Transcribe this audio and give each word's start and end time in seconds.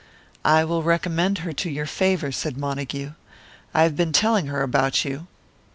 "I 0.43 0.63
will 0.65 0.81
recommend 0.81 1.37
her 1.45 1.53
to 1.53 1.69
your 1.69 1.85
favour," 1.85 2.31
said 2.31 2.57
Montague. 2.57 3.11
"I 3.71 3.83
have 3.83 3.95
been 3.95 4.11
telling 4.13 4.47
her 4.47 4.63
about 4.63 5.05
you." 5.05 5.27